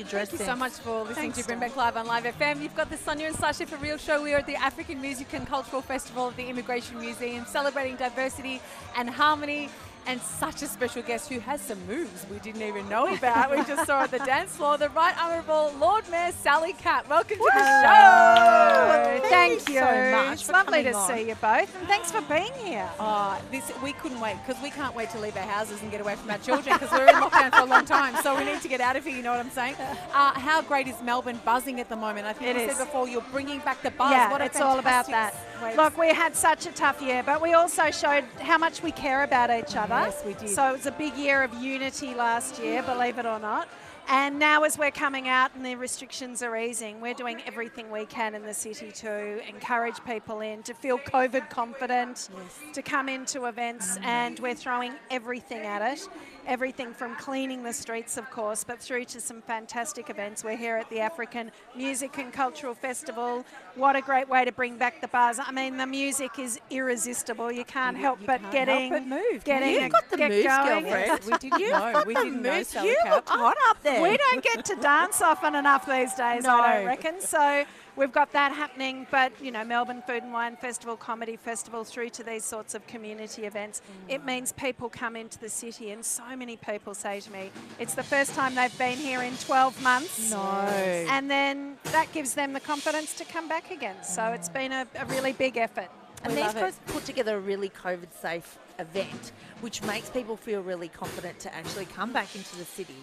[0.00, 2.62] Thank you so much for listening Thanks, to Bring Back Live on Live FM.
[2.62, 4.22] You've got the Sonia and Sasha for Real show.
[4.22, 8.62] We are at the African Music and Cultural Festival at the Immigration Museum, celebrating diversity
[8.96, 9.70] and harmony.
[10.08, 13.50] And such a special guest who has some moves we didn't even know about.
[13.50, 14.78] we just saw at the dance floor.
[14.78, 17.10] The Right Honourable Lord Mayor Sally Capp.
[17.10, 19.28] Welcome to the show.
[19.28, 21.08] Thank, you so much It's lovely to on.
[21.10, 22.88] see you both, and thanks for being here.
[22.98, 26.00] Oh, this we couldn't wait because we can't wait to leave our houses and get
[26.00, 28.16] away from our children because we're in lockdown for a long time.
[28.22, 29.14] So we need to get out of here.
[29.14, 29.74] You know what I'm saying?
[30.14, 32.26] Uh, how great is Melbourne buzzing at the moment?
[32.26, 32.76] I think It you is.
[32.76, 34.10] said before you're bringing back the buzz.
[34.10, 35.32] yeah, What it's all about that.
[35.76, 39.22] Look, we had such a tough year, but we also showed how much we care
[39.22, 39.94] about each other.
[40.06, 40.48] Yes, we did.
[40.50, 43.68] So it was a big year of unity last year, believe it or not.
[44.10, 48.06] And now, as we're coming out and the restrictions are easing, we're doing everything we
[48.06, 52.30] can in the city to encourage people in, to feel COVID confident,
[52.72, 56.08] to come into events, and we're throwing everything at it.
[56.52, 60.42] Everything from cleaning the streets, of course, but through to some fantastic events.
[60.42, 63.44] We're here at the African Music and Cultural Festival.
[63.74, 65.38] What a great way to bring back the buzz.
[65.38, 67.52] I mean, the music is irresistible.
[67.52, 69.44] You can't You- help you but can't getting, help but move.
[69.44, 70.84] getting You've got the get moves, going.
[70.84, 71.20] girlfriend.
[71.26, 72.02] We didn't know.
[72.06, 74.00] We didn't know, You look hot up there.
[74.00, 77.20] We don't get to dance often enough these days, I don't reckon.
[77.20, 77.64] So
[77.98, 82.10] we've got that happening, but you know, Melbourne Food and Wine Festival, Comedy Festival, through
[82.10, 86.36] to these sorts of community events, it means people come into the city, and so
[86.36, 90.30] many people say to me, it's the first time they've been here in 12 months.
[90.30, 90.38] No.
[90.38, 93.96] And then that gives them the confidence to come back again.
[94.02, 94.34] So mm.
[94.36, 95.88] it's been a, a really big effort.
[96.24, 100.62] And We these guys put together a really COVID safe event, which makes people feel
[100.62, 102.96] really confident to actually come back into the city.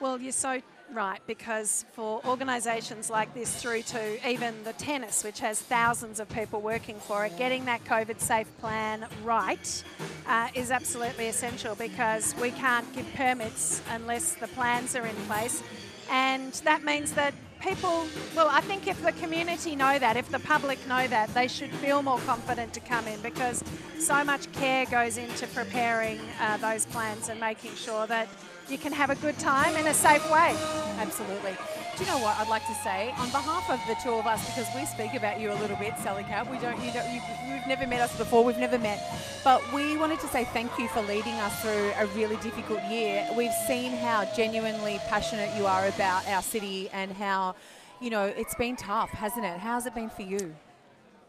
[0.00, 0.60] Well, you're so
[0.94, 6.28] right because for organisations like this, through to even the tennis, which has thousands of
[6.28, 9.84] people working for it, getting that COVID safe plan right
[10.26, 15.62] uh, is absolutely essential because we can't give permits unless the plans are in place.
[16.10, 17.34] And that means that
[17.64, 21.48] people, well, I think if the community know that, if the public know that, they
[21.48, 23.64] should feel more confident to come in because
[23.98, 28.28] so much care goes into preparing uh, those plans and making sure that
[28.68, 30.54] you can have a good time in a safe way.
[30.98, 31.56] Absolutely.
[31.96, 34.44] Do you know what I'd like to say on behalf of the two of us
[34.48, 36.50] because we speak about you a little bit, Sally Capp.
[36.50, 38.44] We don't, you don't, you, you've never met us before.
[38.44, 39.00] We've never met,
[39.44, 43.24] but we wanted to say thank you for leading us through a really difficult year.
[43.36, 47.54] We've seen how genuinely passionate you are about our city and how,
[48.00, 49.60] you know, it's been tough, hasn't it?
[49.60, 50.52] How's it been for you?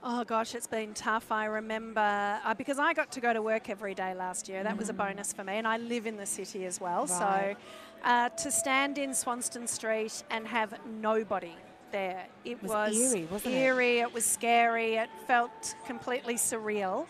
[0.08, 1.32] Oh gosh, it's been tough.
[1.32, 4.62] I remember uh, because I got to go to work every day last year.
[4.62, 7.08] That was a bonus for me, and I live in the city as well.
[7.08, 7.58] Right.
[8.04, 11.56] So uh, to stand in Swanston Street and have nobody
[11.92, 13.58] there, it, was was, eerie, wasn't it?
[13.58, 14.94] eerie, it was scary.
[14.94, 17.08] It felt completely surreal.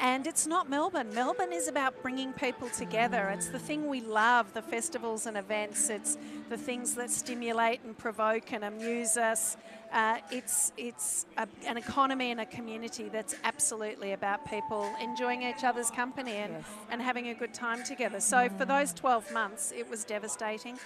[0.00, 1.14] And it's not Melbourne.
[1.14, 3.28] Melbourne is about bringing people together.
[3.32, 5.88] It's the thing we love the festivals and events.
[5.88, 6.18] It's
[6.50, 9.56] the things that stimulate and provoke and amuse us.
[9.92, 15.62] Uh, it's it's a, an economy and a community that's absolutely about people enjoying each
[15.62, 16.64] other's company and, Yes.
[16.90, 18.18] and having a good time together.
[18.18, 20.76] So for those 12 months, it was devastating.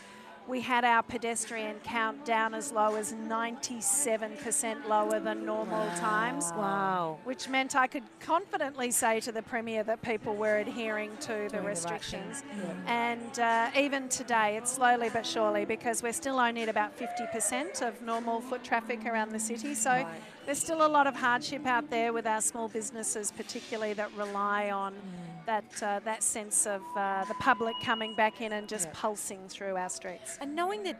[0.48, 7.18] We had our pedestrian count down as low as 97% lower than normal times Wow.
[7.24, 11.34] which meant I could confidently say to the Premier that people were adhering to the
[11.34, 12.40] Doing the right restrictions.
[12.40, 12.82] thing.
[12.86, 17.82] And uh, even today, it's slowly but surely because we're still only at about 50%
[17.86, 19.74] of normal foot traffic around the city.
[19.74, 20.06] So Right.
[20.48, 24.70] There's still a lot of hardship out there with our small businesses, particularly that rely
[24.70, 25.44] on Mm.
[25.44, 28.94] that, uh, that sense of uh, the public coming back in and just Yeah.
[28.94, 30.38] pulsing through our streets.
[30.40, 30.98] And knowing that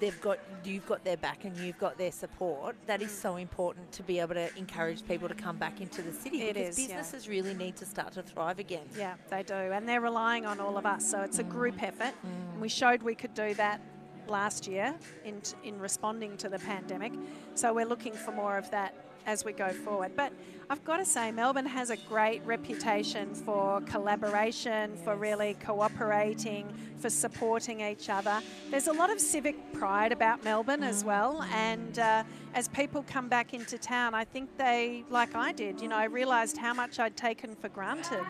[0.00, 3.90] they've got you've got their back and you've got their support, that is so important
[3.92, 6.88] to be able to encourage people to come back into the city It because is,
[6.88, 6.96] yeah.
[6.98, 8.86] businesses really need to start to thrive again.
[8.98, 9.54] Yeah, they do.
[9.54, 11.08] And they're relying on all of us.
[11.10, 12.12] So it's a group effort.
[12.22, 13.80] And we showed we could do that
[14.28, 17.12] last year in, in responding to the pandemic.
[17.54, 18.94] So we're looking for more of that
[19.26, 20.12] as we go forward.
[20.16, 20.32] But
[20.70, 27.10] I've got to say, Melbourne has a great reputation for collaboration, for really cooperating, for
[27.10, 28.40] supporting each other.
[28.70, 31.42] There's a lot of civic pride about Melbourne as well.
[31.52, 32.24] And uh,
[32.54, 36.04] as people come back into town, I think they, like I did, you know, I
[36.04, 38.24] realised how much I'd taken for granted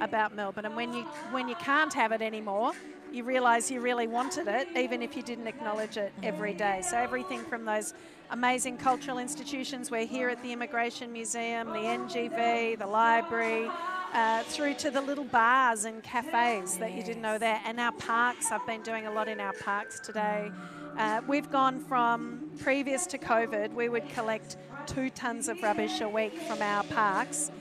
[0.00, 0.64] about Melbourne.
[0.64, 2.72] And when you when you can't have it anymore,
[3.12, 6.82] you realise you really wanted it, even if you didn't acknowledge it every day.
[6.82, 7.94] So everything from those
[8.30, 13.68] amazing cultural institutions, we're here at the Immigration Museum, the NGV, the library.
[14.12, 17.92] Uh, through to the little bars and cafes that you didn't know there, and our
[17.92, 18.50] parks.
[18.50, 20.50] I've been doing a lot in our parks today.
[20.98, 24.56] Uh, we've gone from previous to COVID, we would collect
[24.88, 27.52] two tons of rubbish a week from our parks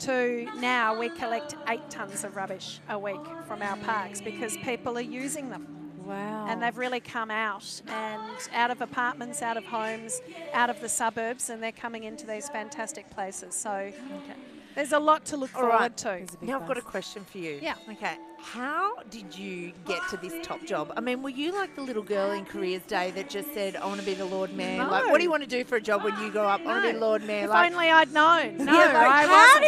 [0.00, 4.96] to now we collect eight tons of rubbish a week from our parks because people
[4.98, 5.66] are using them.
[6.04, 6.46] Wow.
[6.48, 10.20] And they've really come out and out of apartments, out of homes,
[10.52, 13.54] out of the suburbs, and they're coming into these fantastic places.
[13.54, 13.92] So
[14.74, 15.96] there's a lot to look All forward right.
[15.98, 16.04] to.
[16.04, 17.58] There's a Now I've got a question for you.
[17.62, 17.74] Yeah.
[17.90, 18.16] Okay.
[18.42, 20.92] How did you get to this top job?
[20.96, 23.84] I mean, were you like the little girl in Careers Day that just said, "I
[23.86, 24.86] want to be the Lord Mayor"?
[24.86, 26.62] Like, what do you want to do for a job when you grow up?
[26.62, 27.44] I want to be the Lord Mayor.
[27.44, 28.56] If like, only I'd known.
[28.70, 29.19] No, yeah, like, I how wasn't.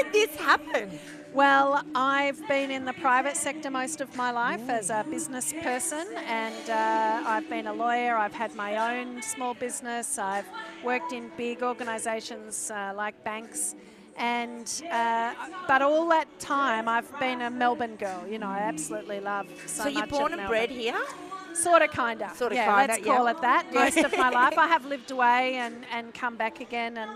[0.03, 0.99] Did this happen?
[1.33, 6.07] Well, I've been in the private sector most of my life as a business person,
[6.27, 8.17] and uh, I've been a lawyer.
[8.17, 10.19] I've had my own small business.
[10.19, 10.45] I've
[10.85, 13.75] worked in big organisations uh, like banks,
[14.19, 15.33] and uh,
[15.67, 18.27] but all that time I've been a Melbourne girl.
[18.29, 21.01] You know, I absolutely love so, So, you're born of and bred here.
[21.55, 22.35] Sort of, kind of.
[22.35, 23.17] Sorta, yeah, kinda, let's yeah.
[23.17, 23.67] call it that.
[23.75, 27.11] Most of my life, I have lived away and, and come back again, and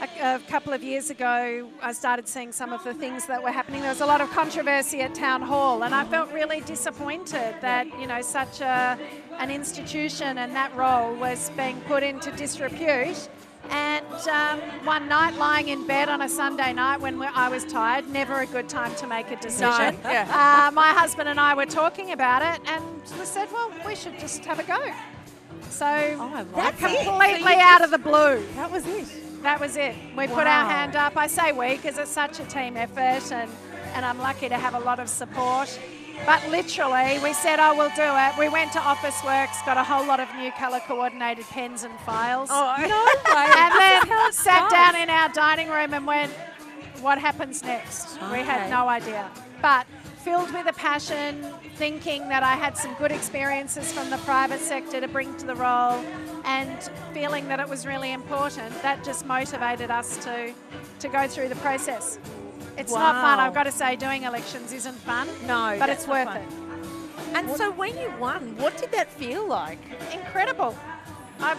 [0.00, 3.50] a, a couple of years ago, I started seeing some of the things that were
[3.50, 3.80] happening.
[3.80, 7.86] There was a lot of controversy at Town Hall, and I felt really disappointed that
[8.00, 8.98] you know such a,
[9.38, 13.28] an institution and that role was being put into disrepute.
[13.68, 18.08] And um, one night, lying in bed on a Sunday night when I was tired,
[18.08, 19.98] never a good time to make a decision.
[20.04, 20.68] yeah.
[20.68, 22.84] uh, my husband and I were talking about it, and
[23.18, 24.92] we said, "Well, we should just have a go."
[25.70, 28.46] So, Oh, like completely So out of the blue.
[28.54, 29.25] That was it.
[29.46, 29.94] That was it.
[30.16, 31.16] We put our hand up.
[31.16, 33.48] I say we because it's such a team effort, and,
[33.94, 35.78] and I'm lucky to have a lot of support.
[36.26, 40.04] But literally, we said, "Oh, we'll do it." We went to Officeworks, got a whole
[40.04, 43.46] lot of new color coordinated pens and files, Oh, No way.
[43.62, 43.72] and
[44.10, 46.32] then sat down in our dining room and went,
[47.00, 49.30] "What happens next?" We had no idea,
[49.62, 49.86] but
[50.24, 51.46] filled with a passion,
[51.76, 55.54] thinking that I had some good experiences from the private sector to bring to the
[55.54, 56.02] role,
[56.46, 58.70] and feeling that it was really important.
[58.82, 60.52] That just motivated us to
[61.00, 62.18] to go through the process.
[62.78, 63.38] It's not fun.
[63.40, 66.36] I've got to say, doing elections isn't fun, No, but it's worth fun.
[66.36, 66.48] it.
[67.34, 69.78] And so when you won, what did that feel like?
[70.12, 70.76] incredible.
[71.40, 71.56] I,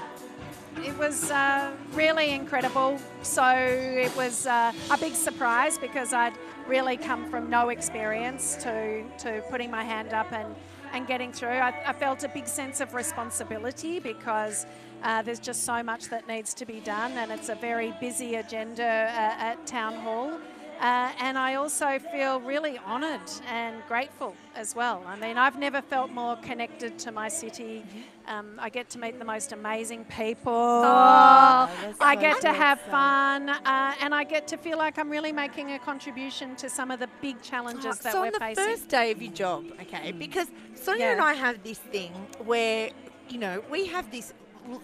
[0.84, 3.00] it was uh, really incredible.
[3.24, 6.34] So it was uh, a big surprise because I'd
[6.68, 10.56] really come from no experience to, to putting my hand up and,
[10.98, 11.50] and getting through.
[11.50, 14.66] I, I felt a big sense of responsibility because
[15.04, 18.36] uh, there's just so much that needs to be done, and it's a very busy
[18.36, 20.40] agenda uh, at Town Hall.
[20.80, 25.04] Uh, and I also feel really honoured and grateful as well.
[25.08, 27.84] I mean, I've never felt more connected to my city.
[28.28, 30.82] Um, I get to meet the most amazing people.
[30.84, 32.56] that's I so get to good.
[32.56, 36.70] have fun, uh, and I get to feel like I'm really making a contribution to
[36.70, 38.64] some of the big challenges that so we're on the facing.
[38.64, 41.12] first day of your job, okay, because Sonia Yeah.
[41.14, 42.12] and I have this thing
[42.46, 42.92] where,
[43.30, 44.34] you know, we have this.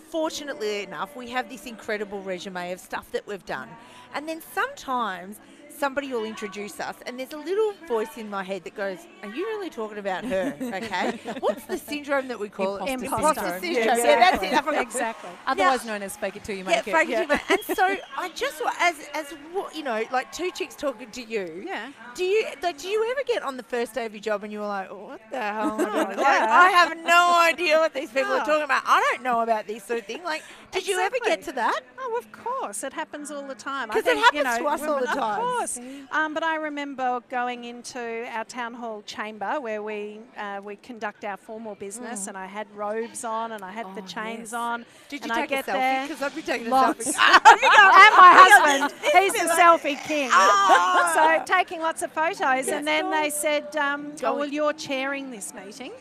[0.10, 3.68] Fortunately enough, we have this incredible resume of stuff that we've done,
[4.16, 5.42] and then sometimes
[5.78, 9.30] somebody will introduce us, and there's a little voice in my head that goes, "Are
[9.30, 12.90] you really talking about her?" Okay, what's the syndrome that we call it?
[12.90, 13.62] Imposter Imposter syndrome.
[13.62, 13.98] syndrome.
[13.98, 14.76] Yeah, Yeah, that's exactly.
[14.76, 14.80] it.
[14.80, 14.82] I.
[14.82, 15.30] Exactly.
[15.48, 16.84] Otherwise known as fake it till you make Yeah, it.
[16.86, 19.34] fake it till you make- And so I just wa- as as
[19.76, 21.64] you know, like two chicks talking to you.
[21.66, 21.92] Yeah.
[22.16, 22.78] Do you like?
[22.78, 24.88] Do you ever get on the first day of your job and you were like,
[24.92, 26.28] oh, "What the hell?" am I doing?" Like.
[26.28, 28.84] I have no idea what these people are talking about.
[28.86, 30.24] I don't know about this sort of thing.
[30.24, 31.82] Like, did you ever get to that?
[32.00, 33.90] Oh, of course, it happens all the time.
[33.92, 35.42] I 'Cause it think, you happens know, to us all the women- time.
[35.64, 35.80] Course.
[36.12, 41.24] Um, but I remember going into our town hall chamber where we uh, we conduct
[41.24, 44.54] our formal business, and I had robes on and I had the Oh, chains yes.
[44.54, 44.86] on.
[45.10, 46.08] Did you and I take get a selfie?
[46.08, 47.08] Because I'd be taking Lots.
[47.08, 47.16] a selfie.
[47.44, 50.30] and my husband, he's the selfie king.
[50.32, 51.14] Ah.
[51.46, 55.54] so taking lots of photos, and then they said, um, "Oh, well, you're chairing this
[55.54, 55.94] meeting."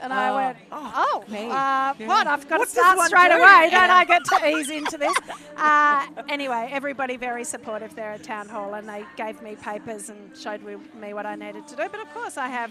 [0.00, 0.34] And I Oh.
[0.34, 1.48] went, "Oh, Me.
[1.50, 2.08] uh, Yeah.
[2.08, 2.26] what?
[2.26, 3.36] I've got What to start straight do?
[3.36, 4.04] away, don't I?
[4.04, 5.16] Get to ease into this."
[5.56, 10.36] Uh, anyway, everybody very supportive there at town hall, and they gave me papers and
[10.36, 11.88] showed me, me what I needed to do.
[11.90, 12.70] But of course, I have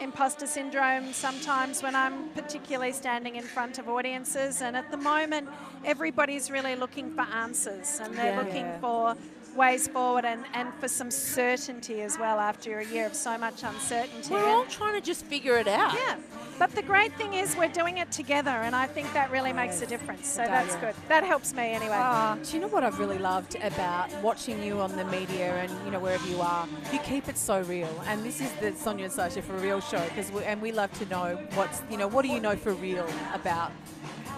[0.00, 4.62] imposter syndrome sometimes when I'm particularly standing in front of audiences.
[4.62, 5.48] And at the moment,
[5.84, 8.42] everybody's really looking for answers, and they're Yeah.
[8.42, 9.16] looking for
[9.54, 13.62] ways forward and, and for some certainty as well after a year of so much
[13.62, 14.32] uncertainty.
[14.32, 15.94] We're all trying to just figure it out.
[15.94, 16.16] yeah,
[16.58, 19.80] but the great thing is we're doing it together, and I think that really makes
[19.82, 20.28] a difference.
[20.28, 20.94] So that's good.
[21.08, 21.96] That helps me anyway.
[21.96, 25.72] Uh, do you know what I've really loved about watching you on the media and
[25.84, 26.66] you know wherever you are?
[26.92, 30.02] You keep it so real, and this is the Sonia and Sasha for real show
[30.08, 32.72] because we, and we love to know what's you know what do you know for
[32.74, 33.72] real about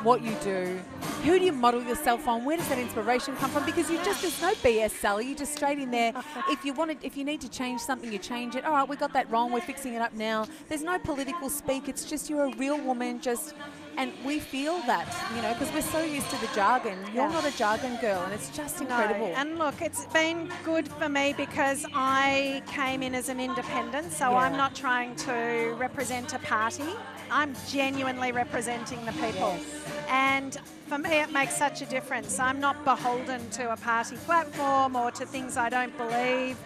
[0.02, 0.78] what you do?
[1.25, 2.45] Who do you model yourself on?
[2.45, 3.64] Where does that inspiration come from?
[3.66, 5.26] Because you just there's no BS, Sally.
[5.28, 6.12] You just straight in there.
[6.49, 8.64] If you want to, if you need to change something, you change it.
[8.64, 9.52] All right, we got that wrong.
[9.52, 10.47] We're fixing it up now.
[10.69, 11.88] There's no political speak.
[11.88, 13.21] It's just you're a real woman.
[13.21, 13.54] Just
[13.97, 16.97] and we feel that, you know, because we're so used to the jargon.
[17.12, 17.33] You're Yeah.
[17.33, 19.33] not a jargon girl, and it's just No, incredible.
[19.37, 24.30] and look, it's been good for me because I came in as an independent, so
[24.30, 24.38] Yeah.
[24.38, 26.95] I'm not trying to represent a party.
[27.30, 29.56] I'm genuinely representing the people.
[30.08, 30.58] And
[30.88, 32.38] for me, it makes such a difference.
[32.38, 36.56] I'm not beholden to a party platform or to things I don't believe.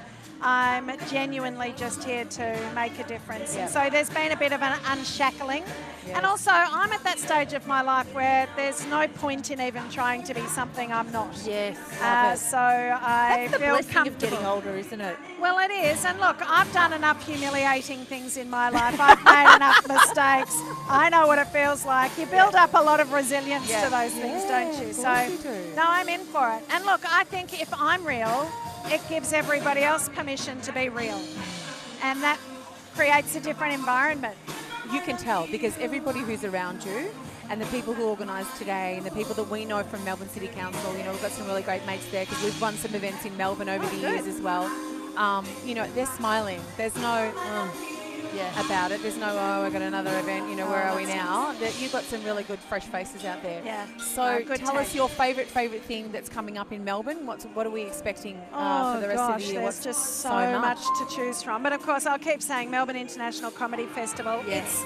[0.41, 3.55] I'm genuinely just here to make a difference.
[3.57, 3.67] Yeah.
[3.67, 5.62] So there's been a bit of an unshackling.
[6.07, 6.17] Yes.
[6.17, 9.88] And also, I'm at that stage of my life where there's no point in even
[9.88, 11.31] trying to be something I'm not.
[11.47, 11.79] Yes.
[12.00, 15.17] Uh, so I That's the feel blessing of getting older, isn't it?
[15.41, 16.05] Well, it is.
[16.05, 19.00] And look, I've done enough humiliating things in my life.
[19.00, 20.55] I've made enough mistakes.
[20.91, 22.17] I know what it feels like.
[22.19, 23.85] You build up a lot of resilience Yeah.
[23.85, 24.93] to those things, don't you?
[24.93, 25.75] So, you do.
[25.75, 26.62] no, I'm in for it.
[26.71, 28.50] And look, I think if I'm real,
[28.87, 31.21] it gives everybody else permission to be real.
[32.03, 32.38] And that
[32.95, 34.37] creates a different environment.
[34.93, 37.11] you can tell because everybody who's around you
[37.50, 40.49] and the people who organise today and the people that we know from Melbourne City
[40.49, 43.25] Council, you know, we've got some really great mates there because we've run some events
[43.25, 44.64] in Melbourne over the years as well.
[45.17, 46.61] Um, you know, they're smiling.
[46.76, 47.94] There's no "Oh,"
[48.35, 48.64] Yeah.
[48.64, 49.02] about it.
[49.02, 51.52] There's no, oh, I got another event, you know, where are we now?
[51.61, 53.61] That You've got some really good fresh faces out there.
[53.64, 53.87] Yeah.
[53.99, 57.26] So No, good tell us your favourite, favourite thing that's coming up in Melbourne.
[57.26, 59.61] What's, what are we expecting uh, Oh for the rest gosh, of the year?
[59.62, 60.78] there's What's just so, so much.
[60.81, 61.62] to choose from.
[61.62, 64.43] But of course, I'll keep saying Melbourne International Comedy Festival.
[64.47, 64.83] Yes.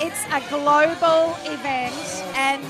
[0.00, 1.94] It's it's a global event,
[2.34, 2.64] and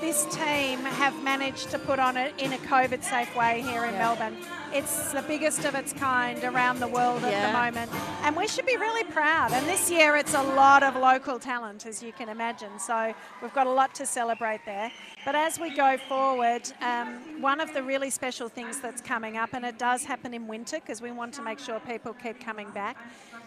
[0.00, 3.98] this team have managed to put on it in a COVID-safe way here in Yeah.
[3.98, 4.36] Melbourne.
[4.72, 7.48] It's the biggest of its kind around the world at Yeah.
[7.48, 7.90] the moment,
[8.22, 9.52] and we should be really proud.
[9.52, 12.78] And this year, it's a lot of local talent, as you can imagine.
[12.78, 14.90] So we've got a lot to celebrate there.
[15.24, 19.50] But as we go forward, um, one of the really special things that's coming up,
[19.52, 22.70] and it does happen in winter because we want to make sure people keep coming
[22.70, 22.96] back,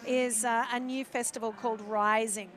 [0.06, 2.50] is uh, a new festival called Rising.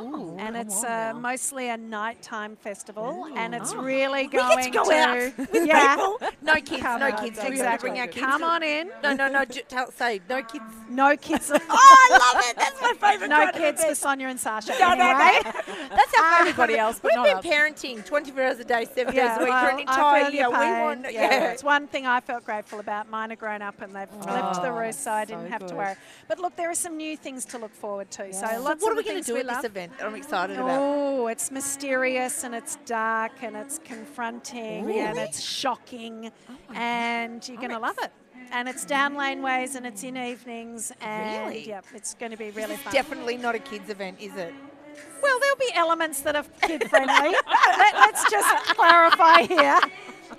[0.00, 3.82] Ooh, and it's uh, mostly a nighttime festival, and it's Oh.
[3.82, 5.96] really We going get to go to out with yeah.
[5.96, 6.18] people.
[6.42, 7.38] No kids, Come no on, kids.
[7.38, 7.90] Do we have to exactly.
[7.90, 8.26] bring our kids?
[8.26, 8.90] Come on in.
[9.02, 9.44] No, no, no.
[9.44, 10.64] ju- Tell, say no kids.
[10.90, 11.50] No kids.
[11.54, 12.56] Oh, I love it.
[12.56, 13.28] That's my favourite.
[13.30, 13.96] no kids for event.
[13.98, 14.72] Sonia and Sasha.
[14.78, 15.40] No, no, anyway.
[15.44, 15.52] no.
[15.90, 17.56] That's our favourite Everybody else, but We've not been us.
[17.58, 20.42] parenting 24 hours a day, seven Yeah, days a week for an entire year.
[20.42, 21.10] your We want, yeah.
[21.12, 21.50] yeah.
[21.52, 23.08] It's one thing I felt grateful about.
[23.08, 25.66] Mine are grown up and they've left the Oh, roost, so I didn't so have
[25.66, 25.94] to worry.
[26.28, 28.26] But look, there are some new things to look forward to.
[28.26, 28.32] Yeah.
[28.32, 29.64] So So So lots what of are we going to do at this love.
[29.84, 29.92] Event?
[30.02, 30.68] I'm excited about.
[30.68, 30.78] It.
[30.80, 34.98] Oh, it's mysterious and it's dark and it's confronting Ooh.
[34.98, 38.12] and it's shocking, Oh and you're going to love it.
[38.50, 41.68] And it's down laneways and it's in evenings, and Really?
[41.68, 42.92] yeah, it's going to be really fun.
[42.92, 44.52] Definitely not a kids event, is it?
[45.22, 47.34] Well, there'll be elements that are kid friendly.
[47.78, 49.80] Let, us just clarify here.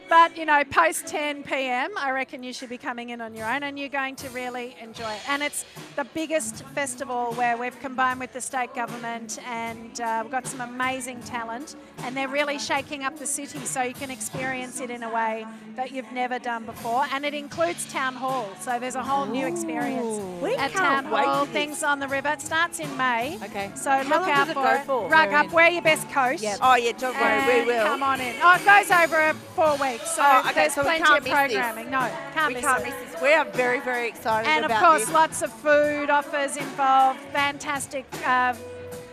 [0.10, 3.48] But you know, post 10 p.m., I reckon you should be coming in on your
[3.50, 5.30] own, and you're going to really enjoy it.
[5.30, 10.32] And it's the biggest festival where we've combined with the state government, and uh, we've
[10.32, 14.80] got some amazing talent, and they're really shaking up the city, so you can experience
[14.80, 15.46] it in a way
[15.76, 17.06] that you've never done before.
[17.12, 21.12] And it includes town hall, so there's a whole new experience We at can't town
[21.12, 21.46] wait hall.
[21.46, 22.30] Things on the river.
[22.30, 23.38] It starts in May.
[23.44, 23.72] Okay.
[23.76, 25.10] So How look long out does it for go for?
[25.10, 25.52] Rug We're up, in.
[25.52, 26.42] wear your best coat.
[26.42, 26.60] Yep.
[26.62, 27.86] Oh yeah, don't worry, we will.
[27.86, 28.36] Come on in.
[28.42, 31.90] Oh, it goes over four weeks, so Oh, okay, there's so plenty of programming.
[31.92, 32.86] No, can't we miss can't it.
[32.86, 33.22] miss this.
[33.22, 35.14] We are very, very excited and of course, this.
[35.14, 38.54] lots of food offers involved, fantastic uh,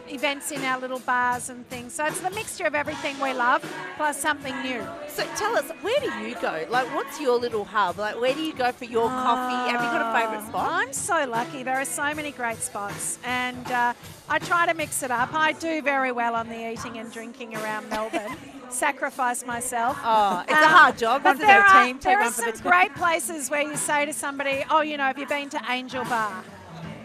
[0.08, 1.92] events in our little bars and things.
[1.92, 3.62] So it's the mixture of everything we love
[3.96, 4.82] plus something new.
[5.08, 6.66] So tell us, where do you go?
[6.68, 7.98] Like, what's your little hub?
[7.98, 9.70] Like, where do you go for your coffee?
[9.70, 10.68] Have you got a favourite spot?
[10.70, 11.62] I'm so lucky.
[11.62, 13.92] There are so many great spots, and uh,
[14.28, 15.32] I try to mix it up.
[15.32, 18.36] I do very well on the eating and drinking around Melbourne.
[18.70, 19.98] Sacrifice myself.
[20.02, 21.22] Oh, it's a Um, hard job.
[21.22, 21.66] But isn't there it?
[21.74, 22.62] are, team, there are some the team.
[22.62, 26.04] great places where you say to somebody, "Oh, you know, have you been to Angel
[26.04, 26.44] Bar?"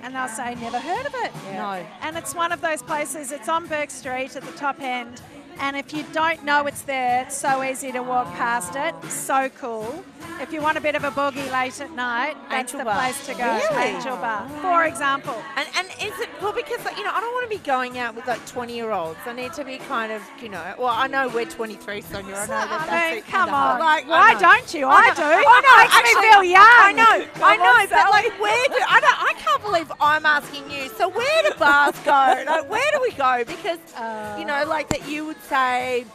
[0.03, 1.84] And they'll say, "Never heard of it." No.
[2.01, 3.31] And it's one of those places.
[3.31, 5.22] It's on Bourke Street at the top end.
[5.60, 8.93] And if you don't know it's there, it's so easy to walk past it.
[9.10, 10.03] So cool.
[10.41, 12.95] If you want a bit of a boogie late at night, that's Angel the Bar.
[12.99, 13.45] place to go.
[13.71, 13.83] Really?
[13.95, 15.33] Angel Bar, for example.
[15.55, 17.97] And, and is it well because like, you know I don't want to be going
[17.97, 19.17] out with like 20 year olds.
[19.25, 20.61] I need to be kind of you know.
[20.77, 22.35] Well, I know we're 23, Sonia.
[22.35, 23.79] I know that that's I mean, it, come on.
[23.79, 24.87] Like, Why don't you?
[24.87, 25.23] I, do.
[25.23, 25.77] I know.
[25.81, 26.61] Makes actually, me feel young.
[26.67, 27.25] I know.
[27.45, 27.95] I Come on, know.
[27.95, 29.23] But like, where do I don't?
[29.23, 30.89] I can't believe I'm asking you.
[30.89, 32.11] So where do bars go?
[32.11, 33.43] Like, where do we go?
[33.47, 36.05] Because Uh, you know, like that, you would say.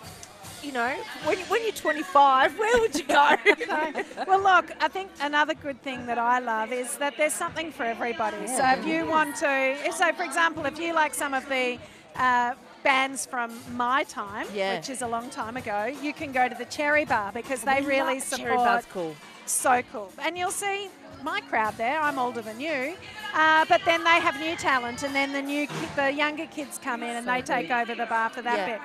[0.62, 3.34] You know, when, when you're 25, where would you go?
[4.26, 7.84] well, look, I think another good thing that I love is that there's something for
[7.84, 8.46] everybody.
[8.46, 9.48] So if you want to,
[9.86, 11.78] if, so for example, if you like some of the
[12.16, 12.52] uh,
[12.84, 14.76] bands from my time, Yeah.
[14.76, 17.80] which is a long time ago, you can go to the Cherry Bar because they
[17.80, 18.48] really Love support.
[18.48, 19.16] Cherry Bar's cool.
[19.46, 20.12] So cool.
[20.22, 20.88] And you'll see
[21.24, 21.98] my crowd there.
[22.00, 22.94] I'm older than you,
[23.34, 26.78] uh, but then they have new talent, and then the new, ki- the younger kids
[26.82, 28.78] come in and they take over the bar for that Yeah.
[28.78, 28.80] bit.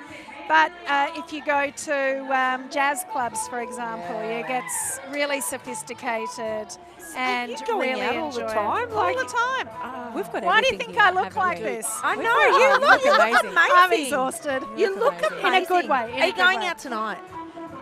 [0.47, 5.41] But uh, if you go to um, jazz clubs, for example, you get s- really
[5.41, 6.67] sophisticated
[7.15, 8.53] and you going really out all the enjoyable.
[8.53, 8.93] time?
[8.93, 10.13] all the time.
[10.15, 11.63] We've got Why do you everything think I look like we?
[11.63, 11.87] this?
[12.03, 13.49] I know got- you look, you look amazing.
[13.51, 13.75] amazing.
[13.75, 14.63] I'm exhausted.
[14.77, 15.39] You look look amazing.
[15.39, 15.55] amazing.
[15.55, 16.67] In a good way, in Are you going way.
[16.67, 17.17] out tonight?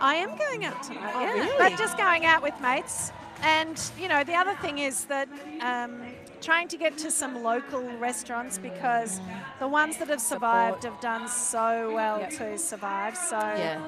[0.00, 1.32] I am going out tonight, Oh, yeah.
[1.32, 1.58] really?
[1.58, 3.12] But just going out with mates.
[3.42, 5.28] And, you know, the other thing is that
[5.60, 6.00] um,
[6.44, 9.20] trying to get to some local restaurants because
[9.58, 12.30] the ones that have survived have done so well Yep.
[12.38, 13.16] to survive.
[13.16, 13.80] So Yeah.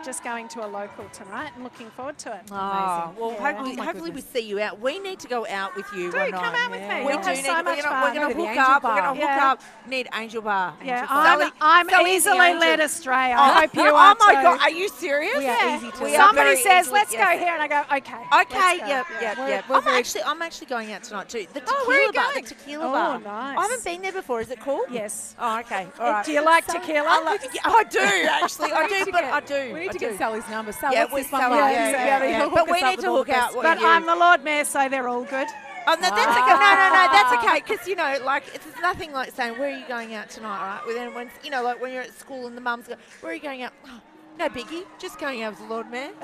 [0.00, 2.42] uh, just going to a local tonight and looking forward to it.
[2.50, 3.20] Oh, Amazing.
[3.20, 3.38] well, Yeah.
[3.52, 4.80] hopefully, Oh hopefully we see you out.
[4.80, 6.54] We need to go out with you Do come night.
[6.64, 7.00] out with me.
[7.00, 7.44] We we'll do need.
[7.44, 8.02] So we're gonna, fun.
[8.02, 8.82] we're gonna Go to the hook Angel up.
[8.84, 9.50] We're gonna hook Yeah.
[9.52, 9.60] up.
[9.86, 10.74] Need Angel Bar.
[10.82, 12.60] Yeah, Angel I'm, I'm Sally's easily angel.
[12.60, 13.32] led astray.
[13.34, 14.42] Oh, I hope you oh my.
[14.42, 15.36] God, are you serious?
[15.38, 15.76] We are Yeah.
[15.76, 18.14] easy to We Somebody says, let's go here, and I go, okay.
[18.42, 19.68] Okay, let's yep, yep, We're- yep.
[19.68, 21.46] we're I'm actually, I'm actually going out tonight too.
[21.52, 22.44] The tequila Oh, where are you bar, the going?
[22.46, 23.18] tequila Oh, bar.
[23.20, 23.58] nice.
[23.58, 24.40] I haven't been there before.
[24.40, 24.84] Is it cool?
[24.90, 25.34] Yes.
[25.38, 25.86] Oh, okay.
[25.98, 26.24] All right.
[26.24, 27.06] Do you like So- tequila?
[27.08, 27.98] I, like, yeah, I do
[28.30, 28.72] actually.
[28.72, 29.74] I do, but get- I do.
[29.74, 30.08] We need I to do.
[30.10, 30.72] get Sally's number.
[30.72, 31.74] Sally, Yeah, what's this one like?
[31.74, 32.48] yeah, yeah, yeah.
[32.52, 33.78] But we need to hook out But.
[33.80, 35.48] I'm the Lord Mayor, so they're all good.
[35.86, 36.40] Oh, no, that's okay.
[36.40, 37.62] No, no, no, that's okay.
[37.66, 40.94] Because, you know, like, it's nothing like saying, where are you going out tonight, right?
[40.94, 43.34] Then when, you know, like when you're at school and the mums go, where are
[43.34, 43.72] you going out?
[43.86, 44.00] Oh,
[44.38, 44.84] no biggie.
[44.98, 46.10] Just going out with the Lord Mayor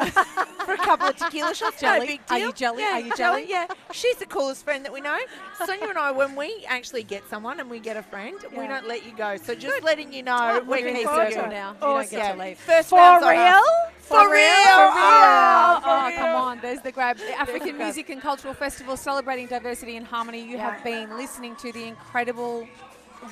[0.64, 1.80] for a couple of tequila shots.
[1.82, 2.06] No Jelly?
[2.06, 2.82] big Are you jelly?
[2.82, 3.46] Yeah, Are you jelly?
[3.48, 3.66] Yeah.
[3.92, 5.18] She's the coolest friend that we know.
[5.64, 8.86] Sonia and I, when we actually get someone and we get a friend, we don't
[8.88, 9.36] let you go.
[9.36, 11.30] So just letting you know, Oh, we're looking keeping you.
[11.34, 11.50] to it.
[11.50, 11.70] now.
[11.72, 11.80] You Awesome.
[11.80, 12.44] don't get to Yeah.
[12.44, 12.58] leave.
[12.58, 13.38] First For round's on us.
[13.52, 13.62] real?
[14.00, 14.42] For real?
[14.48, 16.60] Oh, Oh, come on.
[16.60, 17.16] There's the grab.
[17.18, 17.78] The African grab.
[17.78, 20.40] Music and Cultural Festival celebrating diversity and harmony.
[20.42, 20.70] You Yeah.
[20.72, 22.68] have been listening to the incredible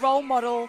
[0.01, 0.69] role model,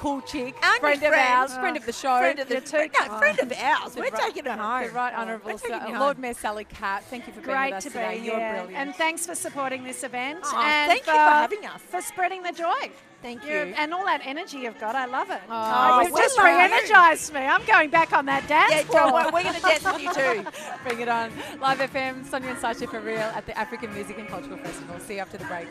[0.00, 1.34] cool chick, And friend of friend.
[1.34, 2.18] ours, friend of the show.
[2.18, 3.94] Friend of the You're no, friend of ours.
[3.96, 4.84] We're right- taking her home.
[4.86, 6.18] The Right Honourable Sa- Lord.
[6.18, 7.04] Mayor Sally Capp.
[7.04, 8.18] Thank you for being Great with us to today.
[8.18, 8.50] be You're here.
[8.54, 8.76] brilliant.
[8.76, 10.40] And thanks for supporting this event.
[10.44, 11.80] Oh, and thank you for having us.
[11.82, 12.90] For spreading the joy.
[13.22, 13.74] Thank You're- you.
[13.76, 14.94] And all that energy you've got.
[14.96, 15.42] I love it.
[15.50, 17.40] Oh, oh You've we just re-energized me.
[17.40, 19.12] I'm going back on that dance Yeah, floor.
[19.12, 20.46] We're, we're going to dance with you too.
[20.84, 21.30] Bring it on.
[21.60, 24.98] Live FM, Sonia and Sasha for real at the African Music and Cultural Festival.
[25.00, 25.68] See you after the break.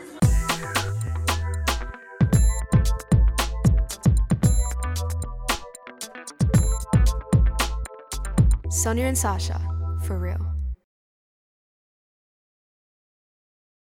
[8.80, 9.60] Sonia and Sasha,
[10.06, 10.49] for real.